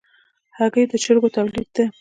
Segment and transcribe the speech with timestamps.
[0.57, 1.83] هګۍ د چرګو تولید ده.